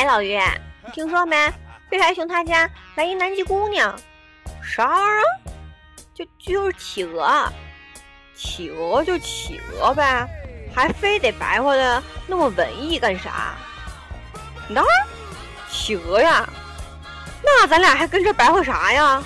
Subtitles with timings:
[0.00, 0.34] 哎，老于，
[0.82, 1.36] 你听说没？
[1.90, 3.94] 北海熊他家来一南极姑娘。
[4.62, 5.22] 啥玩意儿？
[6.14, 7.52] 就就是企鹅。
[8.34, 10.26] 企鹅就企鹅呗，
[10.74, 13.54] 还非得白话的那么文艺干啥？
[14.68, 14.88] 哪儿？
[15.70, 16.48] 企鹅呀？
[17.42, 19.22] 那咱俩还跟这白话啥呀？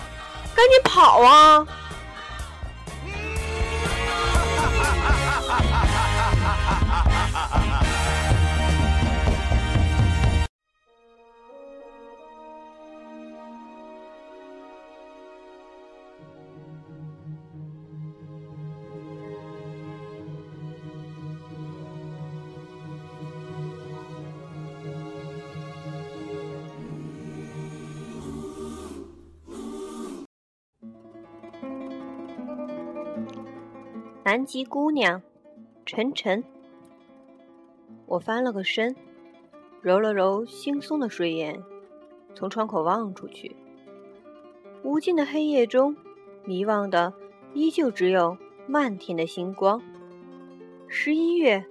[0.57, 1.65] 赶紧跑啊！
[34.35, 35.23] 南极姑娘，
[35.87, 36.43] 晨晨。
[38.05, 38.97] 我翻了个身，
[39.81, 41.63] 揉了揉惺忪的睡眼，
[42.35, 43.55] 从窗口望出去。
[44.83, 45.97] 无尽的黑夜中，
[46.45, 47.15] 迷望的
[47.53, 48.37] 依旧只有
[48.67, 49.81] 漫天的星光。
[50.89, 51.65] 十一月，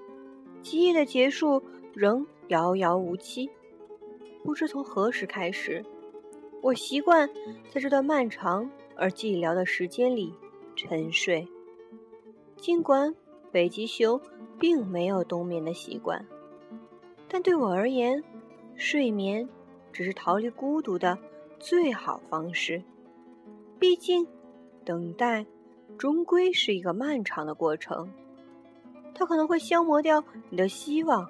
[0.62, 1.62] 极夜的结束
[1.94, 3.50] 仍遥遥无期。
[4.42, 5.84] 不知从何时开始，
[6.62, 7.30] 我习惯
[7.70, 10.34] 在这段漫长而寂寥的时间里
[10.78, 11.46] 沉睡。
[12.64, 13.14] 尽管
[13.52, 14.22] 北极熊
[14.58, 16.26] 并没有冬眠的习惯，
[17.28, 18.24] 但对我而言，
[18.78, 19.50] 睡眠
[19.92, 21.18] 只是逃离孤独的
[21.60, 22.82] 最好方式。
[23.78, 24.26] 毕竟，
[24.86, 25.46] 等待
[25.98, 28.10] 终归是一个漫长的过程，
[29.14, 31.28] 它可能会消磨掉你的希望。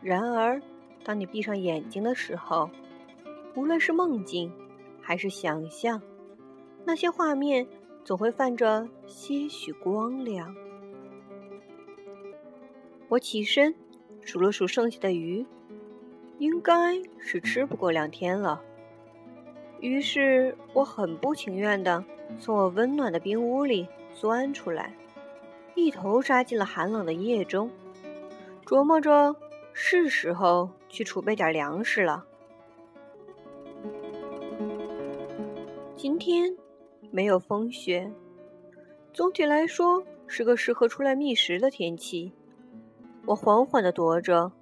[0.00, 0.58] 然而，
[1.04, 2.70] 当你闭上眼睛的时候，
[3.54, 4.50] 无论是梦境
[5.02, 6.00] 还是想象，
[6.86, 7.68] 那些画面。
[8.10, 10.52] 总会泛着些许光亮。
[13.08, 13.72] 我起身
[14.20, 15.46] 数了数剩下的鱼，
[16.38, 18.60] 应该是吃不过两天了。
[19.78, 22.04] 于是我很不情愿地
[22.40, 24.92] 从我温暖的冰屋里钻出来，
[25.76, 27.70] 一头扎进了寒冷的夜中，
[28.66, 29.36] 琢磨着
[29.72, 32.26] 是时候去储备点粮食了。
[35.94, 36.59] 今天。
[37.10, 38.10] 没有风雪，
[39.12, 42.32] 总体来说是个适合出来觅食的天气。
[43.26, 44.52] 我缓缓地踱着，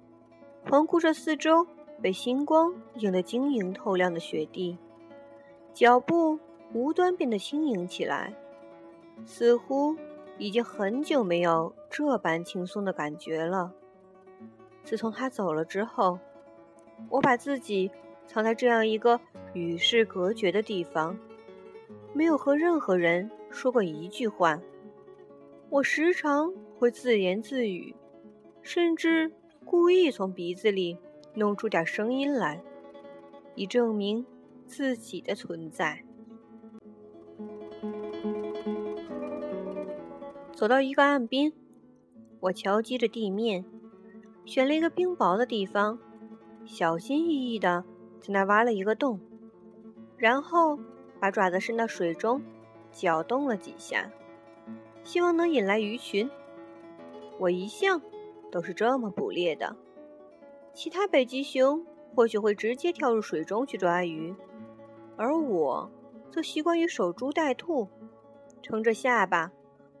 [0.67, 1.65] 环顾着四周
[2.01, 4.77] 被星光映得晶莹透亮的雪地，
[5.73, 6.39] 脚步
[6.73, 8.33] 无端变得轻盈起来，
[9.25, 9.95] 似乎
[10.37, 13.71] 已经很久没有这般轻松的感觉了。
[14.83, 16.17] 自从他走了之后，
[17.09, 17.91] 我把自己
[18.25, 19.19] 藏在这样一个
[19.53, 21.17] 与世隔绝的地方。
[22.13, 24.59] 没有和任何人说过一句话。
[25.69, 27.95] 我时常会自言自语，
[28.61, 29.31] 甚至
[29.63, 30.97] 故意从鼻子里
[31.35, 32.61] 弄出点声音来，
[33.53, 34.25] 以证明
[34.65, 36.03] 自己的存在。
[40.51, 41.53] 走到一个岸边，
[42.39, 43.63] 我敲击着地面，
[44.45, 45.99] 选了一个冰薄的地方，
[46.65, 47.85] 小心翼翼地
[48.19, 49.19] 在那挖了一个洞，
[50.17, 50.79] 然后。
[51.19, 52.41] 把爪子伸到水中，
[52.91, 54.11] 搅动了几下，
[55.03, 56.29] 希望能引来鱼群。
[57.37, 58.01] 我一向
[58.51, 59.75] 都是这么捕猎的。
[60.73, 61.85] 其他北极熊
[62.15, 64.33] 或许会直接跳入水中去抓鱼，
[65.17, 65.91] 而我
[66.31, 67.87] 则习惯于守株待兔，
[68.61, 69.51] 撑着下巴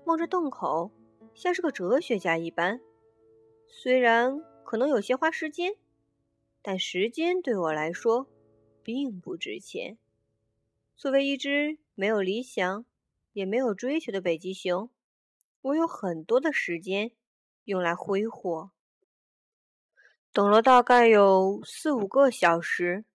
[0.05, 0.91] 望着洞口，
[1.33, 2.79] 像是个哲学家一般。
[3.67, 5.73] 虽然可能有些花时间，
[6.61, 8.27] 但时间对我来说
[8.83, 9.97] 并不值钱。
[10.99, 12.83] 作为一只没有理想、
[13.31, 14.91] 也没有追求的北极熊，
[15.61, 17.13] 我有很多的时间
[17.63, 18.71] 用来挥霍。
[20.33, 23.05] 等了大概有四五个小时，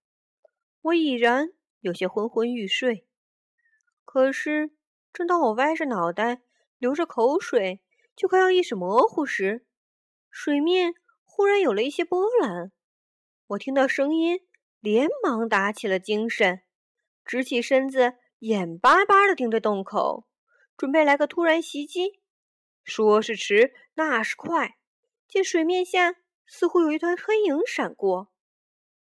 [0.81, 1.51] 我已然
[1.81, 3.07] 有些昏昏欲睡。
[4.07, 4.71] 可是，
[5.13, 6.41] 正当我歪着脑袋、
[6.79, 7.83] 流着口水，
[8.17, 9.67] 就快要意识模糊时，
[10.31, 12.73] 水面忽然有了一些波澜。
[13.49, 14.41] 我听到声音，
[14.81, 16.63] 连忙打起了精神。
[17.25, 20.27] 直起身子，眼巴巴地盯着洞口，
[20.77, 22.21] 准备来个突然袭击。
[22.85, 24.77] 说是迟，那是快。
[25.27, 26.17] 见水面下
[26.47, 28.31] 似乎有一团黑影闪过，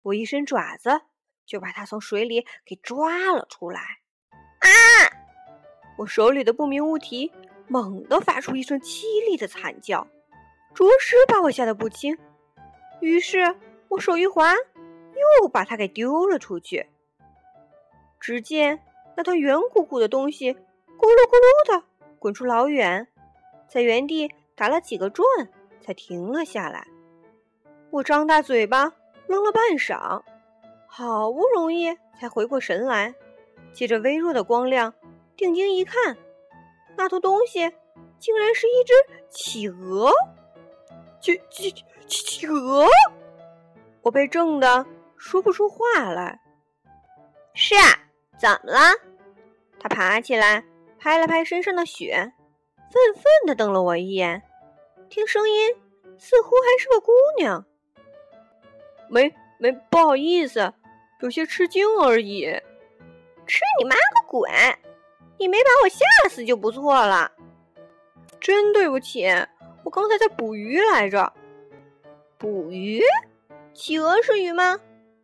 [0.02, 1.02] 我一伸爪子
[1.44, 3.80] 就把它从水里给抓了出来。
[4.60, 4.68] 啊！
[5.98, 7.30] 我手里的不明物体
[7.68, 10.08] 猛地发出一声凄厉的惨叫，
[10.74, 12.18] 着实把我吓得不轻。
[13.00, 13.54] 于是
[13.88, 16.88] 我手一滑，又把它给丢了出去。
[18.24, 18.80] 只见
[19.14, 21.84] 那团圆鼓鼓的东西咕噜咕噜的
[22.18, 23.06] 滚出老远，
[23.68, 25.26] 在原地打了几个转，
[25.82, 26.88] 才停了下来。
[27.90, 28.90] 我张大嘴巴，
[29.26, 30.22] 愣了半晌，
[30.86, 33.14] 好不容易才回过神来，
[33.74, 34.94] 借着微弱的光亮，
[35.36, 36.16] 定睛一看，
[36.96, 37.70] 那头东西
[38.18, 38.94] 竟然是一只
[39.28, 40.10] 企鹅！
[41.20, 42.88] 企企企企鹅！
[44.00, 44.86] 我被震得
[45.18, 46.40] 说不出话来。
[47.52, 48.00] 是啊，
[48.44, 48.78] 怎么了？
[49.80, 50.62] 他爬起来，
[50.98, 52.30] 拍了拍身上的雪，
[52.76, 54.42] 愤愤地瞪了我一眼。
[55.08, 55.74] 听声音，
[56.18, 57.64] 似乎还是个姑娘。
[59.08, 60.74] 没没，不好意思，
[61.20, 62.44] 有些吃惊而已。
[63.46, 64.50] 吃你妈个鬼！
[65.38, 67.32] 你没把我吓死就不错了。
[68.38, 69.26] 真对不起，
[69.84, 71.32] 我刚才在捕鱼来着。
[72.36, 73.00] 捕鱼？
[73.72, 74.78] 企鹅是鱼吗？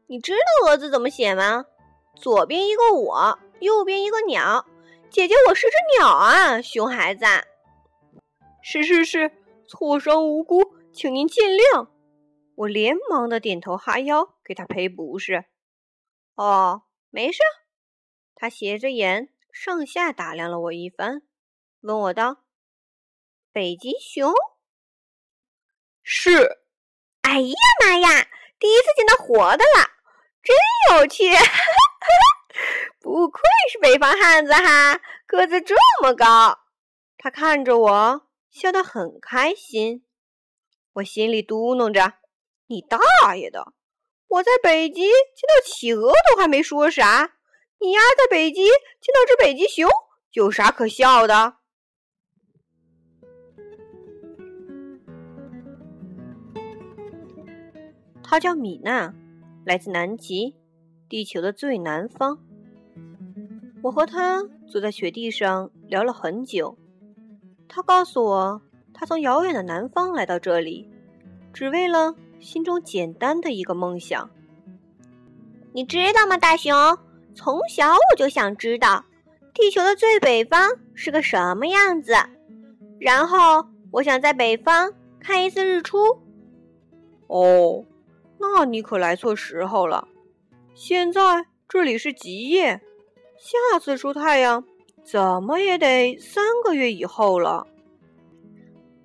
[0.06, 1.66] 你知道“鹅”字怎么写吗？
[2.20, 4.67] 左边一个我，右边一个鸟。
[5.08, 7.25] 姐姐，我是只鸟啊，熊孩子。
[8.62, 9.32] 是是是，
[9.67, 11.88] 错伤无辜，请您见谅。
[12.56, 15.46] 我连忙的点头哈腰，给他赔不是。
[16.34, 17.38] 哦，没事。
[18.34, 21.23] 他斜着眼上下打量了我一番，
[21.81, 22.44] 问我道
[23.50, 24.31] ：“北极熊？”
[26.05, 26.58] 是。
[27.23, 28.28] 哎呀妈呀，
[28.58, 29.90] 第一次见到活的了，
[30.43, 30.55] 真
[30.99, 31.25] 有趣！
[33.00, 36.58] 不愧是北方汉子哈，个子这么高。
[37.19, 40.05] 他看着我，笑得很开心。
[40.94, 42.14] 我心里嘟囔着。
[42.67, 43.73] 你大爷的！
[44.29, 45.11] 我在北极见
[45.49, 47.32] 到企鹅都还没说啥，
[47.81, 49.91] 你丫在北极见到只北极熊，
[50.35, 51.56] 有啥可笑的？
[58.23, 59.12] 他叫米娜，
[59.67, 60.60] 来自南极，
[61.11, 62.39] 地球的最南方。
[63.83, 66.79] 我和他坐在雪地上聊了很久。
[67.69, 68.62] 他告诉我，
[68.95, 70.89] 他从遥远的南方来到这里，
[71.53, 72.15] 只为了。
[72.41, 74.31] 心中简单的一个梦想，
[75.75, 76.73] 你知道吗，大熊？
[77.35, 79.05] 从小我就想知道
[79.53, 82.15] 地球的最北方是个什么样子，
[82.99, 85.99] 然后我想在北方看一次日出。
[87.27, 87.85] 哦，
[88.39, 90.09] 那你可来错时候了。
[90.82, 91.21] 现在
[91.69, 92.81] 这里是极夜，
[93.37, 94.65] 下次出太阳
[95.05, 97.67] 怎么也得三个月以后了。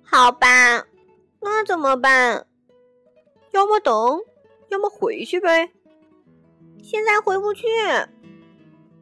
[0.02, 0.86] 好吧，
[1.38, 2.46] 那怎么办？
[3.50, 4.18] 要么等，
[4.68, 5.70] 要么回去呗。
[6.82, 7.66] 现在回不去，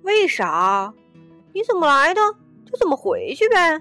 [0.03, 0.93] 为啥？
[1.53, 2.20] 你怎么来的
[2.69, 3.81] 就怎么回去呗。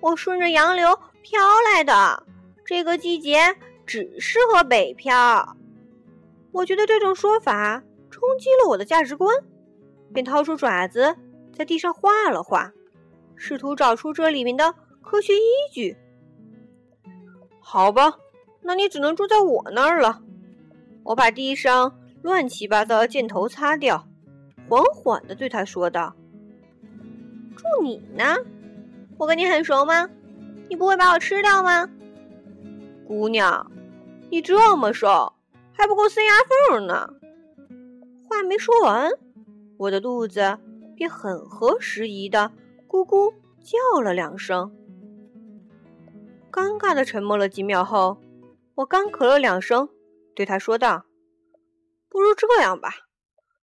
[0.00, 1.38] 我顺着洋流飘
[1.74, 2.26] 来的，
[2.64, 3.54] 这个季节
[3.84, 5.54] 只适合北漂。
[6.52, 9.34] 我觉得这种说法冲击了我的价值观，
[10.12, 11.16] 便掏出爪子
[11.52, 12.72] 在地上画了画，
[13.34, 15.96] 试图找出这里面的科学依据。
[17.60, 18.18] 好吧。
[18.64, 20.22] 那你只能住在我那儿了。
[21.02, 24.06] 我把地上乱七八糟的箭头擦掉，
[24.68, 26.14] 缓缓地对他说道
[27.58, 28.36] ：“住你呢？
[29.18, 30.08] 我跟你很熟吗？
[30.68, 31.90] 你不会把我吃掉吗？”
[33.04, 33.68] 姑娘，
[34.30, 35.32] 你这么瘦，
[35.72, 36.32] 还不够塞牙
[36.70, 37.08] 缝呢。
[38.28, 39.10] 话没说完，
[39.78, 40.58] 我的肚子
[40.96, 42.52] 便很合时宜的
[42.88, 44.74] 咕咕叫了两声。
[46.50, 48.18] 尴尬的沉默了几秒后。
[48.74, 49.90] 我干咳了两声，
[50.34, 51.04] 对他说道
[52.08, 52.90] ：“不如这样吧，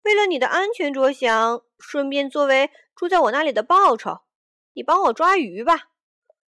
[0.03, 4.23] 为了你的安全着想，顺便作为住在我那里的报酬，
[4.73, 5.91] 你帮我抓鱼吧。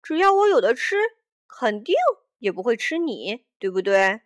[0.01, 0.95] 只要我有的吃，
[1.48, 1.93] 肯定
[2.39, 4.21] 也不会吃你，对不对？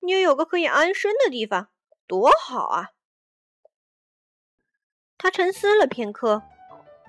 [0.00, 1.68] 你有个可以安身的地方，
[2.06, 2.90] 多好啊！”
[5.18, 6.42] 他沉思了片刻，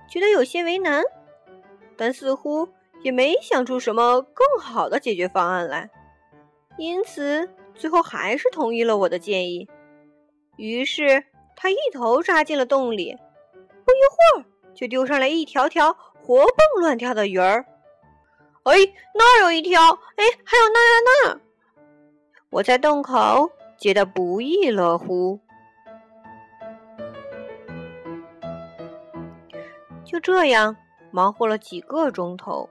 [0.10, 1.04] 觉得有些为难，
[1.96, 2.68] 但似乎
[3.02, 5.90] 也没想出什么更好的解决方案来。
[6.78, 9.70] 因此，最后还是同意了我的建议。
[10.58, 11.24] 于是，
[11.56, 13.16] 他一头扎进了洞里，
[13.54, 14.46] 不一会儿
[14.76, 17.66] 就丢上来一条条活蹦乱跳的鱼儿。
[18.64, 18.76] 哎，
[19.16, 19.82] 那儿有一条！
[20.16, 21.42] 哎，还有那儿那儿！
[22.52, 25.40] 我在洞口觉得不亦乐乎。
[30.04, 30.76] 就这样
[31.12, 32.70] 忙活了几个钟头，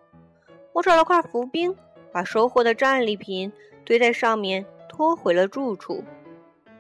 [0.75, 1.75] 我找了块浮冰，
[2.13, 3.51] 把收获的战利品。
[3.83, 6.05] 堆在上面，拖回了住处。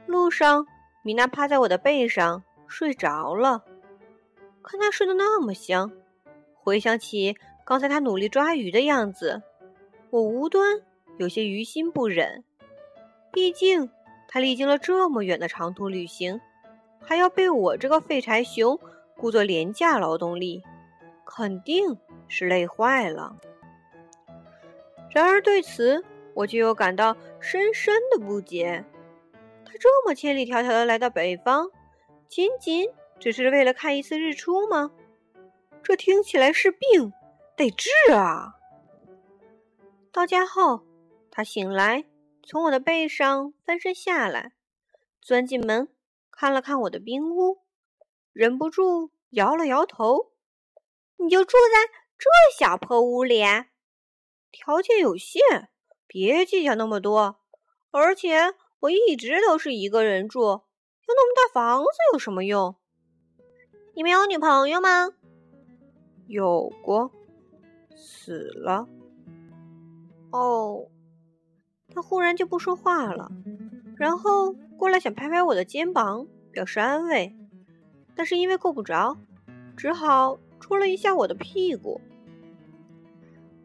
[0.06, 0.66] 路上，
[1.02, 3.64] 米娜趴在我的背上睡着了。
[4.62, 5.90] 看她睡得那么香，
[6.54, 9.42] 回想起刚才她努力抓鱼的样子，
[10.10, 10.82] 我无端
[11.16, 12.44] 有些于心不忍。
[13.32, 13.90] 毕竟
[14.28, 16.40] 他历经了这么远的长途旅行，
[17.00, 18.78] 还要被我这个废柴熊
[19.16, 20.62] 雇作廉价劳动力，
[21.24, 21.96] 肯定
[22.28, 23.36] 是累坏了。
[25.10, 28.84] 然而对此，我就又感到深深的不解，
[29.64, 31.70] 他这么千里迢迢的来到北方，
[32.28, 34.92] 仅仅只是为了看一次日出吗？
[35.82, 37.12] 这听起来是病，
[37.56, 38.54] 得治啊！
[40.12, 40.82] 到家后，
[41.30, 42.04] 他醒来，
[42.42, 44.52] 从我的背上翻身下来，
[45.20, 45.88] 钻进门，
[46.30, 47.58] 看了看我的冰屋，
[48.32, 50.32] 忍不住摇了摇头
[51.18, 52.28] ：“你就住在这
[52.58, 53.42] 小破屋里？
[54.50, 55.40] 条件有限，
[56.06, 57.36] 别计较那么多。
[57.92, 60.62] 而且我一直都是一个人住，有
[61.08, 62.74] 那么大房子有什么用？
[63.94, 65.10] 你没有女朋友吗？”
[66.26, 67.10] 有过，
[67.96, 68.88] 死了。
[70.30, 70.86] 哦，
[71.92, 73.30] 他忽然就不说话了，
[73.96, 77.36] 然后过来想拍拍我的肩膀，表示安慰，
[78.14, 79.16] 但是因为够不着，
[79.76, 82.00] 只好戳了一下我的屁股。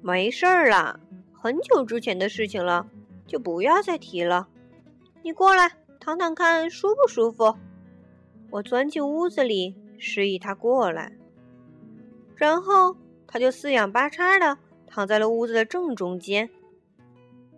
[0.02, 1.00] 没事儿啦，
[1.34, 2.88] 很久之前的事情了，
[3.28, 4.48] 就不要再提了。
[5.24, 7.56] 你过来躺躺看，舒不舒服？
[8.52, 11.14] 我钻进屋子里，示意他过来，
[12.36, 12.96] 然后
[13.28, 14.58] 他就四仰八叉的。
[14.88, 16.50] 躺在了屋子的正中间，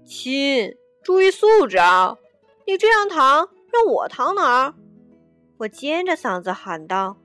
[0.07, 0.73] 亲，
[1.03, 2.17] 注意素质啊！
[2.65, 4.73] 你这样躺，让我躺哪儿？
[5.57, 7.17] 我尖着嗓子喊道。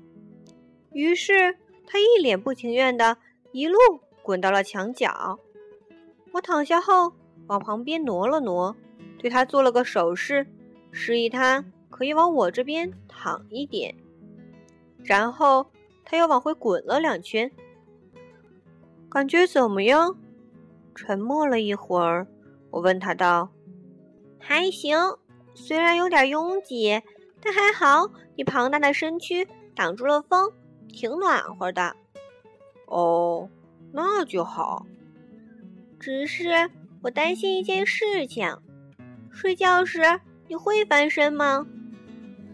[0.90, 3.18] 于是他一脸不情愿的
[3.52, 3.78] 一路
[4.20, 5.38] 滚到了墙角。
[6.32, 7.12] 我躺下后
[7.46, 8.74] 往旁边挪了挪，
[9.16, 10.44] 对他做了个手势，
[10.90, 13.94] 示意他可以往我这边躺一点。
[15.04, 15.70] 然后
[16.04, 17.48] 他又往回滚了两圈。
[19.08, 20.16] 感觉怎么样？
[20.94, 22.26] 沉默了一会儿，
[22.72, 23.48] 我问他道
[24.40, 24.96] ：“还行，
[25.54, 27.00] 虽然有点拥挤，
[27.40, 30.50] 但还好你庞大的身躯挡住了风，
[30.88, 31.94] 挺暖和的。”
[32.88, 33.48] 哦，
[33.92, 34.84] 那就好。
[36.00, 36.70] 只是
[37.02, 38.56] 我担心一件事情：
[39.30, 40.00] 睡觉时
[40.48, 41.66] 你会翻身吗？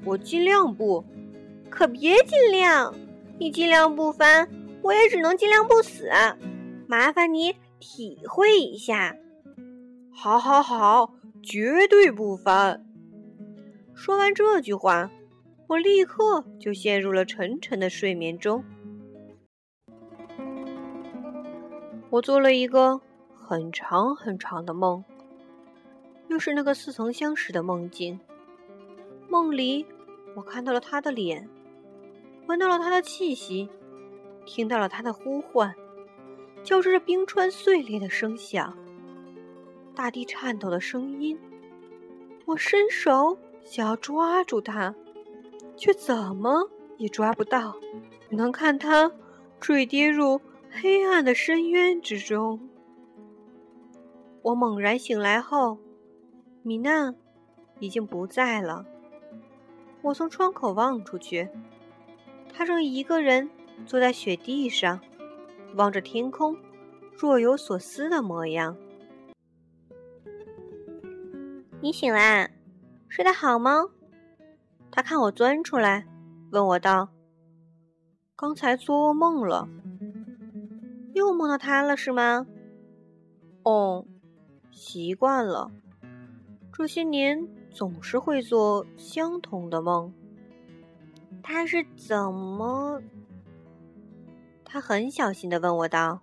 [0.04, 1.04] 我尽量不，
[1.70, 2.94] 可别尽量。
[3.38, 4.48] 你尽量不翻，
[4.82, 6.10] 我也只能尽量不死。
[6.88, 9.14] 麻烦你体会一下。
[10.20, 12.84] 好，好，好，绝对不翻。
[13.94, 15.08] 说完这句话，
[15.68, 18.64] 我立刻就陷入了沉沉的睡眠中。
[22.10, 23.00] 我做了一个
[23.32, 25.04] 很长很长的梦，
[26.26, 28.18] 又是那个似曾相识的梦境。
[29.28, 29.86] 梦里，
[30.34, 31.48] 我看到了他的脸，
[32.48, 33.68] 闻到了他的气息，
[34.44, 35.72] 听到了他的呼唤。
[36.64, 38.76] 交织着冰川碎裂的声响，
[39.98, 41.36] 大地颤抖的声音。
[42.46, 44.94] 我伸手想要抓住它，
[45.76, 47.74] 却怎么也抓不到。
[48.30, 49.10] 只能看它
[49.58, 50.40] 坠跌入
[50.70, 52.60] 黑暗的深渊之中。
[54.42, 55.78] 我猛然醒来后，
[56.62, 57.12] 米娜
[57.80, 58.86] 已经不在了。
[60.02, 61.48] 我从窗口望出去，
[62.54, 63.50] 她正一个人
[63.84, 65.00] 坐在雪地上。
[65.74, 66.56] 望着天空，
[67.16, 68.76] 若有所思的模样。
[71.80, 72.50] 你醒啦？
[73.08, 73.84] 睡得好吗？
[74.90, 76.06] 他看我钻出来，
[76.50, 77.10] 问我道
[78.34, 79.68] ：“刚才做噩梦了，
[81.14, 82.46] 又梦到他了是吗
[83.62, 84.04] ？”“哦，
[84.72, 85.70] 习惯了。
[86.72, 90.12] 这些年总是会做相同的梦。”
[91.44, 93.00] 他是怎么？
[94.64, 96.20] 他很小心的问我道：“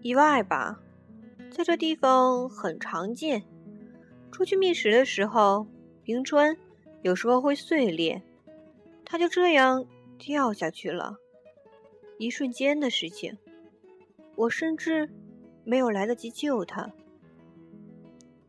[0.00, 0.80] 意外吧，
[1.50, 3.44] 在这地方很常见。
[4.32, 5.68] 出去觅食的时候，
[6.02, 6.56] 冰川
[7.02, 8.22] 有时候会碎裂，
[9.04, 9.86] 他就这样
[10.18, 11.18] 掉下去了。
[12.18, 13.36] 一瞬间的事情，
[14.34, 15.10] 我甚至
[15.64, 16.90] 没有来得及救他。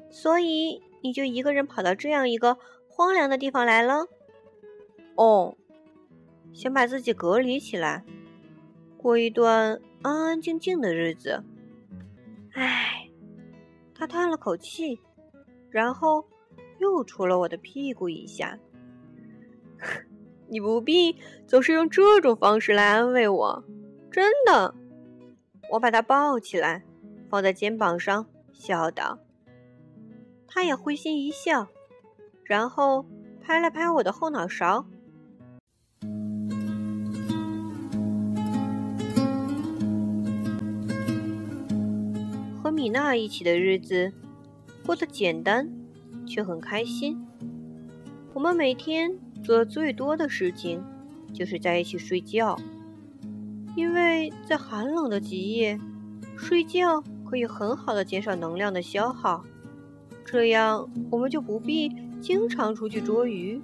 [0.09, 4.07] 所以你就一个人跑到这样一个荒凉的地方来了？
[5.15, 5.57] 哦，
[6.53, 8.03] 想把自己隔离起来。”
[8.95, 11.43] 过一段安安静静的日子。
[12.53, 13.09] 唉，
[13.93, 14.99] 他叹了口气，
[15.73, 16.23] 然后
[16.77, 18.59] 又戳了我的屁股一下。
[20.47, 23.63] 你不必总是用这种方式来安慰我，
[24.11, 24.75] 真的。
[25.71, 26.83] 我把他抱起来，
[27.27, 29.17] 放在肩膀上，笑道。
[30.47, 31.67] 他也会心一笑，
[32.43, 33.03] 然后
[33.41, 34.85] 拍了拍我的后脑勺。
[42.61, 44.13] 和米娜一起的日子
[44.85, 45.69] 过得简单，
[46.25, 47.25] 却很开心。
[48.33, 50.83] 我们每天做的最多的事情
[51.33, 52.59] 就是在一起睡觉，
[53.75, 55.79] 因为在寒冷的极夜，
[56.35, 59.43] 睡觉可以很好的减少能量的消耗，
[60.25, 63.61] 这样我们就不必经常出去捉鱼。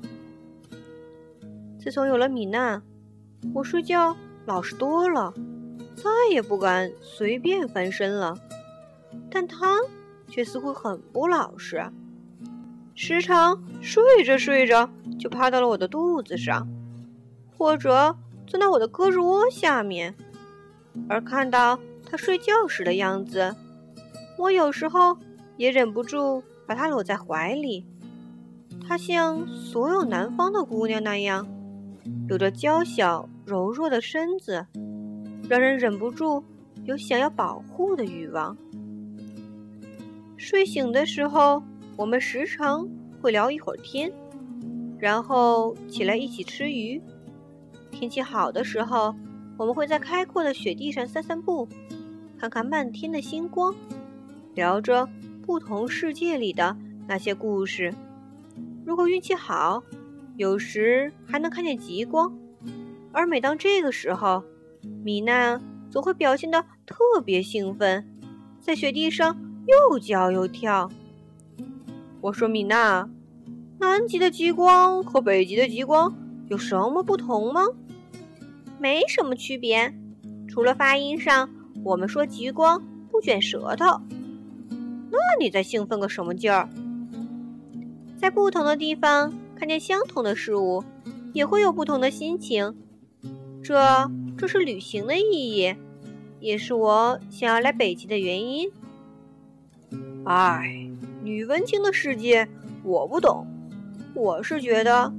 [1.78, 2.82] 自从有了米娜，
[3.54, 5.34] 我睡觉老实多了，
[5.96, 8.38] 再也不敢随便翻身了。
[9.32, 9.80] 但她
[10.30, 11.84] 却似乎很不老实，
[12.96, 16.68] 时常睡着睡着就趴到了我的肚子上，
[17.58, 20.16] 或者钻到我的胳肢窝下面。
[21.08, 23.56] 而看到她睡觉时的样子，
[24.38, 25.18] 我有时候
[25.58, 27.86] 也忍不住把她搂在怀里。
[28.88, 31.48] 她像所有南方的姑娘那样。
[32.28, 34.66] 有着娇小柔弱的身子，
[35.48, 36.44] 让人忍不住
[36.86, 38.58] 有想要保护的欲望。
[40.40, 41.62] 睡醒的时候，
[41.98, 42.88] 我们时常
[43.22, 44.10] 会聊一会儿天，
[44.98, 47.00] 然后起来一起吃鱼。
[47.92, 49.14] 天气好的时候，
[49.58, 51.68] 我们会在开阔的雪地上散散步，
[52.38, 53.76] 看看漫天的星光，
[54.56, 55.10] 聊着
[55.46, 56.74] 不同世界里的
[57.06, 57.94] 那些故事。
[58.86, 59.84] 如果运气好，
[60.38, 62.34] 有时还能看见极光，
[63.12, 64.42] 而每当这个时候，
[65.04, 65.60] 米娜
[65.92, 68.08] 总会表现得特别兴奋，
[68.62, 69.38] 在雪地上
[69.70, 70.90] 又叫又跳。
[72.22, 73.10] 我说：“米娜，
[73.80, 76.16] 南极的极光和北极的极光
[76.50, 77.62] 有什么不同吗
[78.80, 79.94] ？”“没什么区别，
[80.48, 81.50] 除了发音上，
[81.84, 84.02] 我们说极光不卷舌头。
[85.12, 86.70] ”“那你在兴奋个什么劲儿
[88.18, 90.86] ？”“在不同的地方。”看见相同的事物，
[91.34, 92.78] 也会有不同的心情。
[93.62, 95.76] 这，这是旅行的意义，
[96.40, 98.72] 也是我想要来北极的原因。
[100.26, 100.90] 唉，
[101.24, 102.48] 女文青的世界
[102.84, 103.48] 我不懂。
[104.14, 105.14] 我是觉得，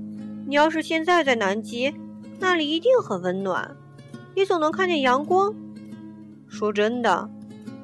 [0.46, 1.94] 你要是现在在南极，
[2.38, 3.76] 那里一定很温暖，
[4.34, 5.54] 你总能看见阳光。
[6.48, 7.30] 说真的，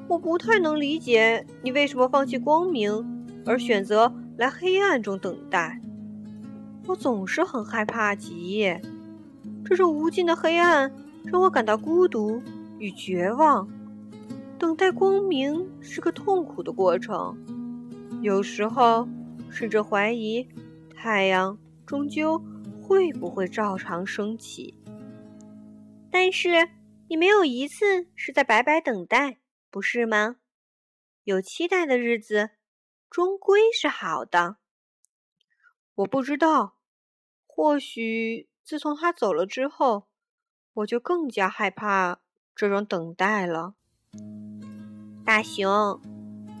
[0.07, 5.81] 我不太能理解你为什么放弃光明，而选择来黑暗中等待。
[6.85, 8.81] 我总是很害怕极夜，
[9.65, 10.91] 这种无尽的黑暗
[11.25, 12.41] 让我感到孤独
[12.77, 13.67] 与绝望。
[14.77, 17.35] 待光明是个痛苦的过程，
[18.21, 19.09] 有时候
[19.49, 20.47] 甚至怀疑
[20.95, 22.39] 太阳终究
[22.79, 24.75] 会不会照常升起。
[26.11, 26.69] 但是
[27.09, 29.39] 你没有一次是在白白等待，
[29.71, 30.35] 不是吗？
[31.23, 32.51] 有期待的日子
[33.09, 34.57] 终归是好的。
[35.95, 36.75] 我不知道。
[37.45, 40.07] 或许自从他走了之后，
[40.75, 42.19] 我就更加害怕
[42.55, 43.73] 这种等待了。
[45.27, 45.99] 大熊，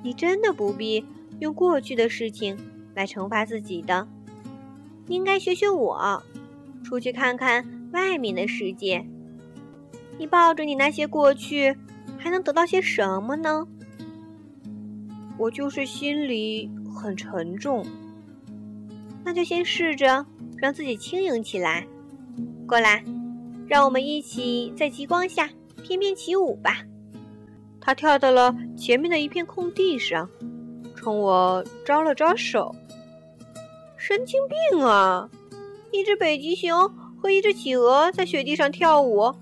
[0.03, 1.05] 你真的不必
[1.39, 2.57] 用过去的事情
[2.93, 4.05] 来惩罚自己的，
[5.07, 6.21] 应该学学我，
[6.83, 9.05] 出去看看外面的世界。
[10.17, 11.77] 你抱着你那些过去，
[12.17, 13.65] 还能得到些什么呢？
[15.37, 17.85] 我就是心里很沉重。
[19.23, 20.25] 那就先试着。
[20.59, 21.85] 让自己轻盈起来，
[22.67, 23.03] 过来，
[23.67, 25.47] 让我们一起在极光下
[25.83, 26.83] 翩翩起舞吧。
[27.87, 30.29] 他跳到了前面的一片空地上，
[30.93, 32.75] 冲我招了招手。
[33.95, 35.29] 神经病啊！
[35.93, 39.33] 一只北极熊和一只企鹅在雪地上跳舞，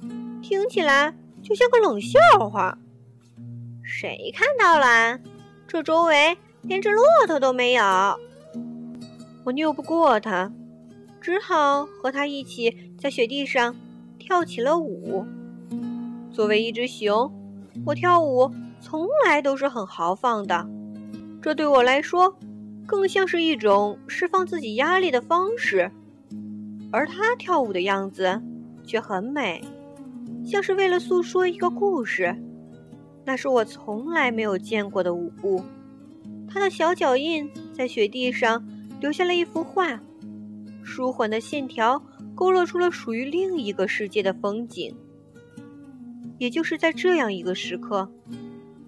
[0.44, 2.78] 听起来就像个冷笑话。
[3.84, 5.20] 谁看到了？
[5.68, 7.84] 这周围连只骆驼都没有。
[9.44, 10.54] 我拗不过他。
[11.20, 13.76] 只好和他一起在雪地上
[14.20, 15.26] 跳起了舞。
[16.32, 17.34] 作为一只熊，
[17.84, 20.68] 我跳舞从来都是很豪放的，
[21.42, 22.38] 这对我来说
[22.86, 25.92] 更像是一种释放自己压力的方式。
[26.92, 28.42] 而他跳舞的样子
[28.86, 29.62] 却很美，
[30.46, 32.36] 像是为了诉说一个故事。
[33.26, 35.64] 那是我从来没有见过的舞步。
[36.48, 38.64] 他的小脚印在雪地上
[39.02, 40.00] 留下了一幅画。
[40.84, 42.02] 舒缓的线条
[42.36, 44.96] 勾勒出了属于另一个世界的风景。
[46.38, 48.10] 也就是在这样一个时刻，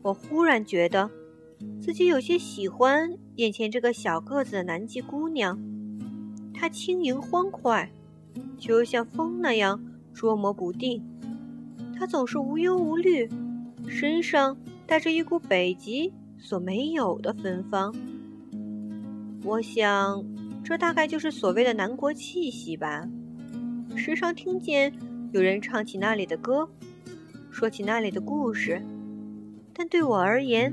[0.01, 1.09] 我忽然觉得
[1.81, 5.59] 自己有些喜欢眼前这个小个子的南极姑娘。
[6.53, 7.91] 她轻盈欢快，
[8.57, 9.79] 却又像风那样
[10.13, 11.03] 捉摸不定。
[11.97, 13.29] 她总是无忧无虑，
[13.87, 17.93] 身上带着一股北极所没有的芬芳。
[19.43, 20.23] 我想。
[20.63, 23.07] 这大概就是所谓的南国气息吧。
[23.95, 24.91] 时常听见
[25.31, 26.67] 有人唱起那里的歌，
[27.57, 28.79] 说起那里的故事，
[29.73, 30.71] 但对我而言，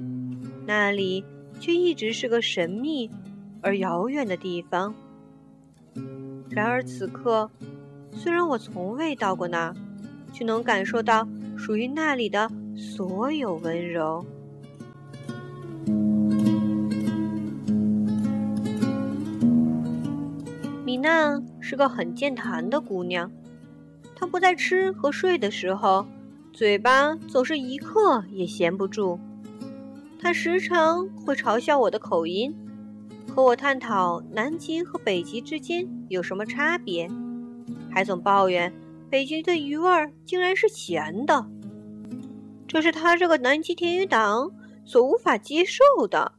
[0.67, 1.25] 那里
[1.59, 3.11] 却一直是个神秘
[3.63, 4.95] 而遥远的地方。
[6.51, 7.51] 然而此刻，
[8.13, 9.75] 虽然我从未到过那，
[10.31, 14.23] 却能感受到属于那里的所有温柔。
[20.85, 23.33] 米娜是个很健谈的姑娘，
[24.15, 26.05] 她不在吃和睡的时候，
[26.55, 29.19] 嘴巴总是一刻也闲不住。
[30.21, 32.55] 他时常会嘲笑我的口音，
[33.29, 37.11] 和我探讨南极和北极之间有什么差别，
[37.91, 38.73] 还总抱怨
[39.11, 41.45] 北极的鱼味儿竟然是咸的。
[42.69, 44.53] 这是他这个南极田鱼党
[44.85, 46.35] 所无法接受的。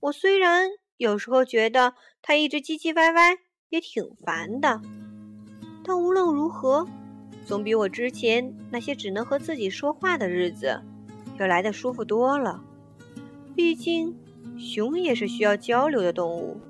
[0.00, 3.38] 我虽然有时候觉得他一直唧唧歪歪
[3.70, 4.82] 也挺烦的，
[5.82, 6.86] 但无论如何，
[7.44, 10.80] 总比我之前那些只能和自己说话的日子。
[11.38, 12.62] 要来的舒服多了，
[13.54, 14.14] 毕竟
[14.58, 16.60] 熊也是需要交流的动物。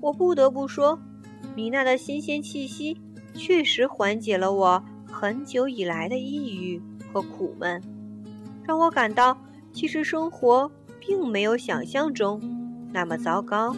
[0.00, 0.98] 我不得不说，
[1.54, 3.00] 米娜的新鲜气息
[3.34, 7.80] 确实缓解了我很久以来的抑郁和苦闷，
[8.64, 9.38] 让我感到
[9.72, 10.70] 其实生活
[11.00, 12.40] 并没有想象中
[12.92, 13.74] 那么糟糕。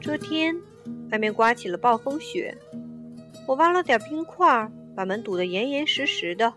[0.00, 0.56] 这天，
[1.10, 2.56] 外面刮起了暴风雪。
[3.46, 6.52] 我挖了点冰块，把门堵得严严实实的。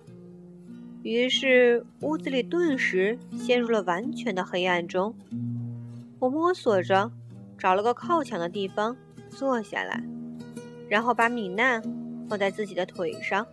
[1.03, 5.15] 于是屋子里顿时陷入了完全的黑暗中。
[6.19, 7.11] 我摸索着
[7.57, 8.97] 找了个靠墙的地方
[9.29, 10.03] 坐下来，
[10.89, 11.81] 然后把米娜
[12.27, 13.47] 放在自己的腿上。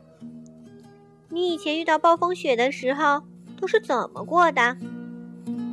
[1.28, 3.22] 你以前遇到暴风雪的时候
[3.60, 4.76] 都是怎么过的？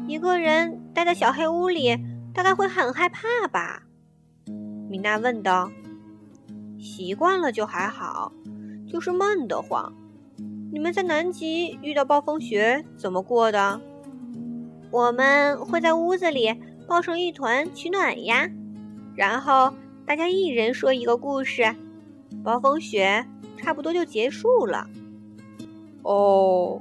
[0.08, 1.98] 一个人待在小黑屋里，
[2.34, 3.84] 大概会很害怕吧？
[4.94, 5.72] 米娜问道。
[6.78, 8.32] 习惯了就还好，
[8.88, 9.92] 就是闷得慌。
[10.72, 13.82] 你们在南极遇到暴风雪怎么过的？
[14.92, 16.56] 我们会在屋子里
[16.88, 18.48] 抱成一团取暖呀，
[19.16, 19.74] 然后
[20.06, 21.76] 大家一人说一个故事，
[22.44, 23.26] 暴风雪
[23.58, 24.88] 差不多就结束了。
[26.04, 26.80] 哦，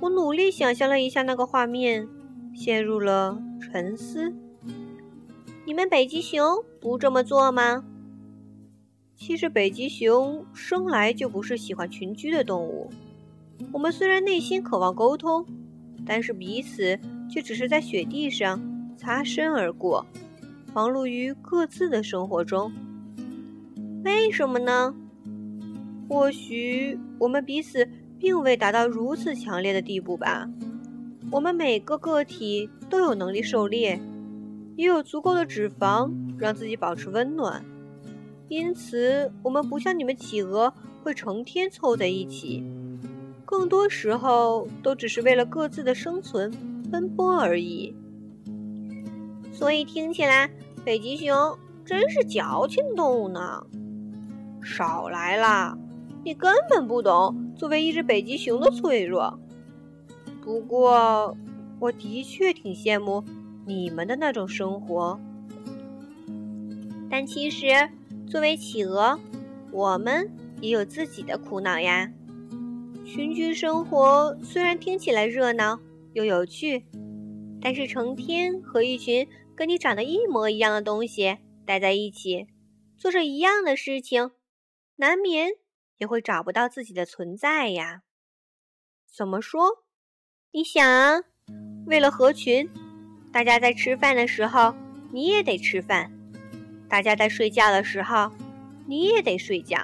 [0.00, 2.08] 我努力想象了一下那个画面，
[2.56, 4.34] 陷入了沉思。
[5.70, 7.84] 你们北极熊不这么做吗？
[9.14, 12.90] 其实，北极熊生来就不是喜欢群居的动物。
[13.70, 15.46] 我们虽然内心渴望沟通，
[16.04, 16.98] 但是彼此
[17.30, 18.60] 却只是在雪地上
[18.96, 20.04] 擦身而过，
[20.74, 22.72] 忙碌于各自的生活中。
[24.02, 24.92] 为什么呢？
[26.08, 30.50] 或许我们彼此并未达到如此强烈的地步吧。
[31.30, 34.00] 我们每个个体都有能力狩猎，
[34.80, 37.62] 也有足够的脂肪让自己保持温暖。
[38.48, 42.64] 因此，我们不像你们企鹅会成天凑在一起，
[43.44, 46.50] 更多时候都只是为了各自的生存
[46.90, 47.94] 奔波而已。
[49.52, 50.50] 所以听起来，
[50.82, 53.62] 北极熊真是矫情动物呢。
[54.62, 55.76] 少来啦，
[56.24, 59.38] 你根本不懂作为一只北极熊的脆弱。
[60.42, 61.36] 不过，
[61.78, 63.22] 我的确挺羡慕
[63.66, 65.18] 你们的那种生活。
[67.10, 67.88] 但其实。
[68.30, 69.18] 作为企鹅，
[69.72, 72.12] 我们也有自己的苦恼呀。
[73.04, 75.80] 群居生活虽然听起来热闹
[76.12, 76.84] 又有趣，
[77.60, 82.46] 但是成天和一群跟你长得一模一样的东西待在一起，
[82.96, 84.30] 做着一样的事情，
[84.94, 85.50] 难免
[85.98, 88.02] 也会找不到自己的存在呀。
[89.12, 89.82] 怎么说？
[90.52, 91.24] 你想，
[91.86, 92.70] 为了合群，
[93.32, 94.74] 大家在吃饭的时候，
[95.12, 96.10] 你也得吃饭。
[96.88, 98.30] 大家在睡觉的时候，
[98.86, 99.78] 你也得睡觉。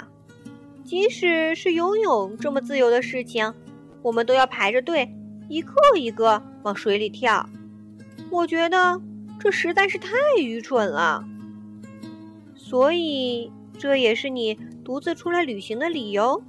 [0.85, 3.55] 即使是游泳这么自由的事情，
[4.03, 5.09] 我们都要排着队，
[5.49, 7.49] 一个一个往水里跳。
[8.31, 9.01] 我觉得
[9.39, 11.25] 这实在是太愚蠢了。
[12.57, 16.43] 所以，这也是你独自出来旅行的理由。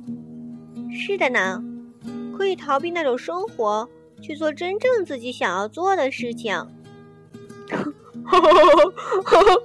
[0.92, 1.64] 是的呢，
[2.36, 3.88] 可以逃避那种生活，
[4.20, 6.66] 去做真正自己想要做的事情。
[8.28, 8.42] 呵
[9.24, 9.64] 呵呵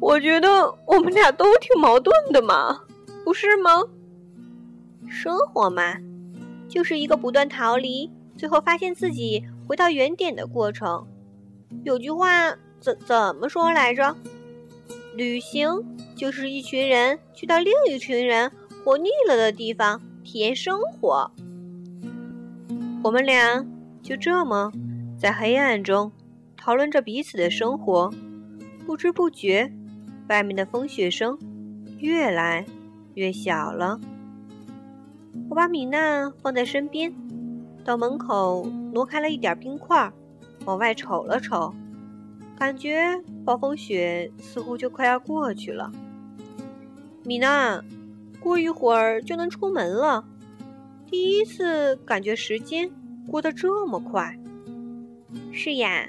[0.00, 2.80] 我觉得我们俩都挺矛盾的嘛，
[3.24, 3.70] 不是吗？
[5.08, 5.94] 生活嘛，
[6.68, 11.06] 就是一个不断逃离，最后发现自己回到原点的过程。
[11.84, 14.16] 有句话怎怎么说来着？
[15.14, 15.68] 旅行
[16.16, 18.50] 就是一群人去到另一群人
[18.84, 21.30] 活腻了的地方体验生活。
[23.02, 23.66] 我们俩
[24.02, 24.72] 就这么
[25.18, 26.12] 在黑暗中。
[26.62, 28.12] 讨论着彼此的生活，
[28.86, 29.72] 不知不觉，
[30.28, 31.38] 外面的风雪声
[31.98, 32.66] 越来
[33.14, 33.98] 越小了。
[35.48, 37.14] 我把米娜放在身边，
[37.82, 40.12] 到门口挪开了一点冰块，
[40.66, 41.74] 往外瞅了瞅，
[42.54, 45.90] 感觉暴风雪似乎就快要过去了。
[47.24, 47.82] 米娜，
[48.38, 50.26] 过一会儿就能出门了，
[51.06, 52.90] 第一次感觉时间
[53.26, 54.38] 过得这么快。
[55.52, 56.06] 是呀。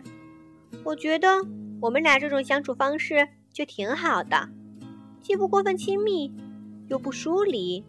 [0.83, 1.27] 我觉得
[1.79, 4.49] 我们俩这种相处方式就挺好的，
[5.21, 6.31] 既不过分亲密，
[6.87, 7.83] 又不疏离。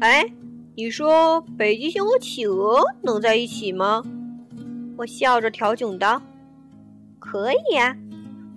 [0.00, 0.24] 哎，
[0.76, 4.02] 你说北极熊和企鹅能在一起吗？
[4.96, 6.20] 我笑着调囧道
[7.18, 7.96] ：“可以呀，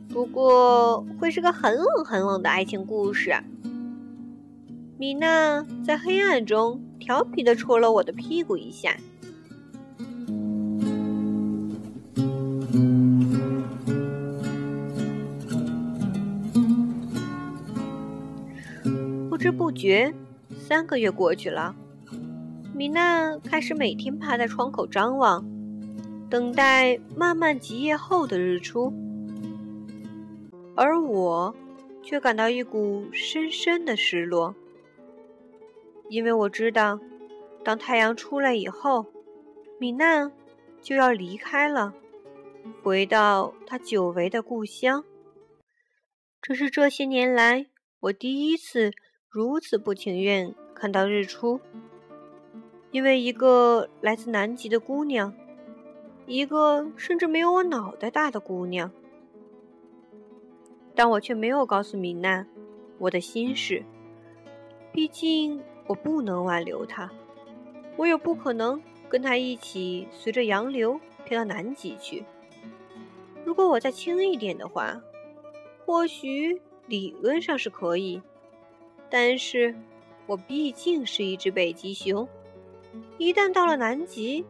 [0.09, 3.33] 不过会是个很冷很冷的爱情故事。”
[4.97, 8.95] 米娜在黑暗中调皮地戳了我的屁股一下。
[19.29, 20.11] 不知不觉，
[20.57, 21.75] 三个月过去了，
[22.73, 25.45] 米娜开始每天趴在窗口张望，
[26.31, 28.91] 等待漫漫极夜后的日出，
[30.75, 31.53] 而我
[32.01, 34.55] 却感到一股深深的失落。
[36.09, 36.99] 因为我知道，
[37.63, 39.05] 当太阳出来以后，
[39.79, 40.31] 米娜
[40.81, 41.93] 就要离开了，
[42.83, 45.03] 回到她久违的故乡。
[46.41, 47.67] 这是这些年来
[47.99, 48.91] 我第一次
[49.29, 51.59] 如此不情愿看到日出。
[52.91, 55.33] 因为一个来自南极的姑娘，
[56.25, 58.91] 一个甚至没有我脑袋大的姑娘，
[60.93, 62.45] 但我却没有告诉米娜
[62.99, 63.83] 我的心事，
[64.91, 65.61] 毕竟。
[65.85, 67.11] 我不能挽留他，
[67.97, 72.23] 我也不可能跟他一起随着洋流飘到南极去。
[73.45, 75.01] 如果我再轻一点的话，
[75.85, 78.21] 或许理论上是可以，
[79.09, 79.75] 但是
[80.25, 82.27] 我毕竟是一只北极熊，
[83.17, 84.45] 一旦到了南极，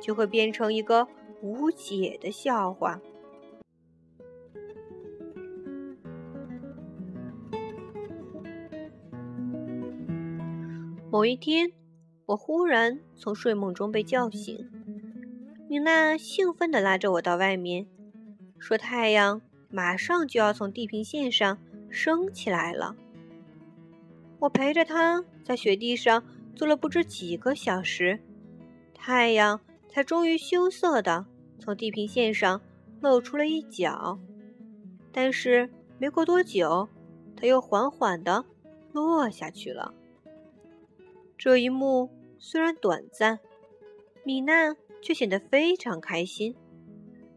[0.00, 1.06] 就会变成一个
[1.42, 3.00] 无解的笑话。
[11.10, 11.72] 某一天，
[12.26, 14.68] 我忽然从睡梦中被叫醒。
[15.68, 17.86] 米娜兴奋地拉着我到外面，
[18.58, 19.40] 说：“太阳
[19.70, 21.58] 马上就要从地平线上
[21.90, 22.96] 升起来了。”
[24.38, 26.22] 我陪着他在雪地上
[26.54, 28.20] 坐了不知几个小时，
[28.94, 31.26] 太阳才终于羞涩地
[31.58, 32.60] 从地平线上
[33.00, 34.18] 露出了一角。
[35.12, 36.88] 但是没过多久，
[37.34, 38.44] 它又缓缓地
[38.92, 39.94] 落下去了。
[41.38, 43.38] 这一幕虽然短暂，
[44.24, 46.54] 米娜却显得非常开心。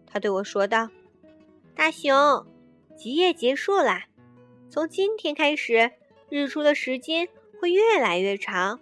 [0.05, 0.89] 她对我说道
[1.79, 2.45] ：“大熊，
[2.97, 4.03] 极夜结束啦！
[4.69, 5.89] 从今天开始，
[6.27, 8.81] 日出的时间会越来越长，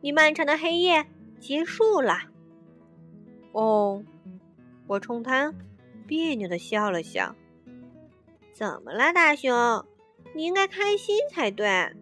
[0.00, 1.04] 你漫长的黑夜
[1.38, 2.20] 结束了。”
[3.52, 4.02] 哦，
[4.86, 5.52] 我冲他
[6.06, 7.36] 别扭的笑了笑。
[8.54, 9.84] 怎么了，大熊？
[10.34, 11.94] 你应该开心才对，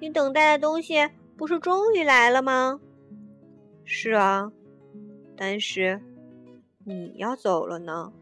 [0.00, 1.08] 你等待的东西。
[1.38, 2.78] 不是终于来了吗？
[3.86, 4.52] 是啊，
[5.34, 6.02] 但是
[6.84, 8.12] 你要走了呢。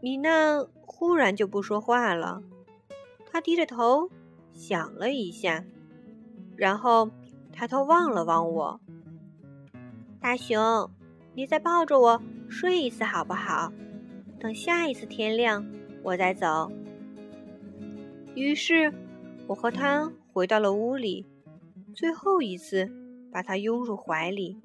[0.00, 2.42] 米娜忽然就不说话了，
[3.30, 4.10] 她低着头
[4.52, 5.64] 想了一下，
[6.56, 7.10] 然后
[7.52, 8.80] 抬头望了望我。
[10.20, 10.90] 大熊，
[11.34, 13.72] 你再抱着我睡一次好不好？
[14.38, 15.66] 等下一次天亮
[16.02, 16.70] 我再走。
[18.34, 18.92] 于是，
[19.48, 21.26] 我和他回到了屋里。
[21.94, 22.88] 最后一次
[23.32, 24.60] 把他拥入怀里，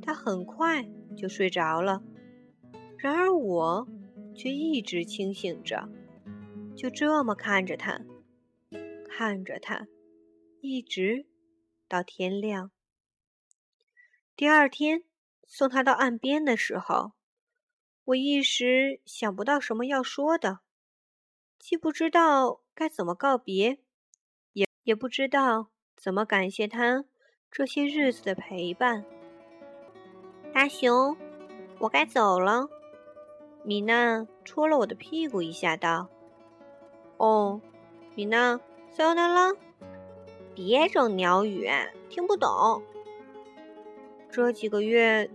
[0.00, 2.02] 他很快就睡着了。
[2.96, 3.86] 然而我
[4.40, 5.86] 却一直清醒着，
[6.74, 8.00] 就这么看着他，
[9.06, 9.86] 看着他，
[10.62, 11.26] 一直
[11.86, 12.70] 到天亮。
[14.34, 15.04] 第二天
[15.46, 17.12] 送他到岸边的时候，
[18.04, 20.60] 我一时想不到什么要说的，
[21.58, 23.80] 既不知道该怎么告别，
[24.54, 25.70] 也也不知道。
[25.94, 27.04] 怎么感谢他
[27.50, 29.04] 这些日子的陪伴？
[30.54, 31.14] 大熊，
[31.80, 32.79] 我该走了。
[33.62, 36.08] 米娜戳了我的屁股一下，道
[37.18, 37.60] ：“哦，
[38.14, 38.58] 米娜，
[38.90, 39.56] 走哪了？
[40.54, 41.68] 别整鸟语，
[42.08, 42.82] 听不懂。
[44.30, 45.30] 这几个月，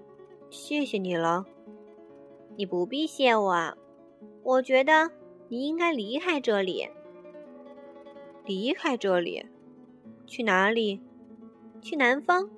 [0.49, 1.45] 谢谢你了。
[2.55, 3.77] 你不必谢我。
[4.43, 5.11] 我觉得
[5.49, 6.89] 你应该离开这里。
[8.45, 9.45] 离开这里。”
[10.27, 10.99] 去哪里？
[11.81, 12.49] 去南方，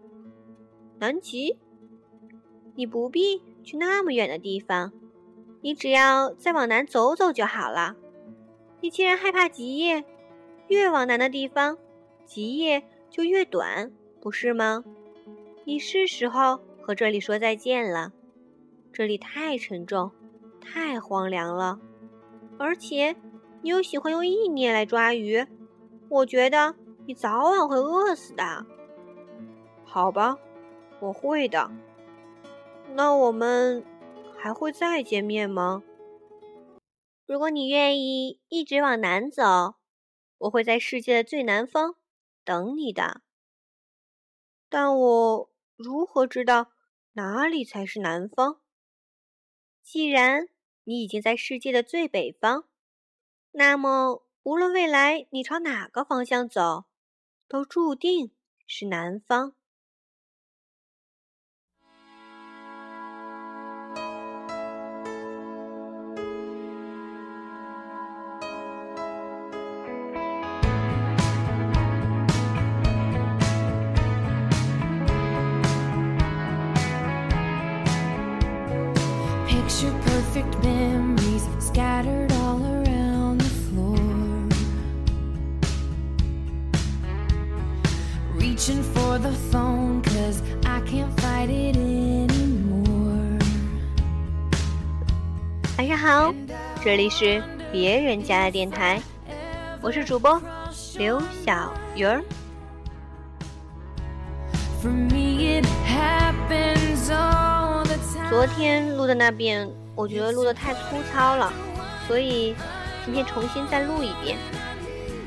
[1.00, 1.58] 南极。
[2.76, 4.94] 你不必去那么远的地方，
[5.68, 7.98] 你只要再往南走走就好了。
[8.80, 10.06] 你既然害怕极夜，
[10.70, 11.78] 越往南的地方，
[12.26, 14.86] 极夜就越短，不是吗？
[15.66, 18.14] 你是时候和这里说再见了。
[18.94, 20.10] 这里太沉重，
[20.62, 21.78] 太荒凉了，
[22.58, 23.14] 而且
[23.62, 25.46] 你又喜欢用意念来抓鱼，
[26.08, 26.76] 我觉得。
[27.06, 28.66] 你早晚会饿死的。
[29.84, 30.38] 好吧，
[31.02, 31.70] 我会的。
[32.94, 33.84] 那我们
[34.54, 34.54] 还。
[34.54, 35.84] 会再见面吗？
[37.26, 39.76] 如果你愿意一直往南走，
[40.38, 41.96] 我会在世界的最南方
[42.44, 43.22] 等你的。
[44.70, 46.72] 但我如何知道
[47.14, 48.62] 哪里才是南方？
[49.84, 50.48] 既然
[50.86, 52.70] 你已经在世界的最北方，
[53.52, 56.86] 那么无论未来你朝哪个方向走，
[57.50, 58.32] 都注定
[58.66, 59.57] 是南方。
[96.08, 96.34] 好，
[96.82, 99.02] 这里是别人家的电台，
[99.82, 100.42] 我是主播
[100.98, 102.24] 刘小鱼儿。
[108.30, 110.80] 昨天录的那遍，我觉得录的太粗
[111.12, 111.52] 糙了，
[112.08, 112.56] 所以
[113.04, 114.38] 今天重新再录一遍，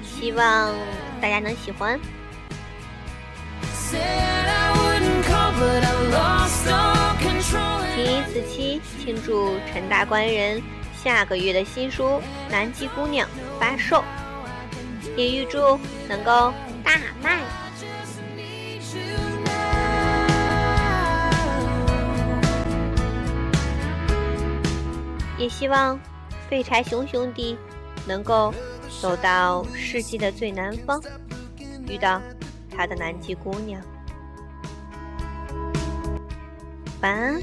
[0.03, 0.73] 希望
[1.21, 2.01] 大家能喜欢。
[8.03, 10.63] 仅以此期庆祝陈大官人
[10.97, 12.05] 下个月的新书
[12.51, 13.29] 《南极姑娘》
[13.61, 14.03] 发售，
[15.19, 16.51] 也预祝能够
[16.83, 17.41] 大卖。
[25.37, 25.99] 也希望
[26.49, 27.55] 废柴熊兄弟
[28.07, 28.55] 能够
[29.03, 30.99] 走到世界的最南方，
[31.87, 32.23] 遇到
[32.75, 33.79] 他的南极姑娘。
[37.03, 37.43] 晚安。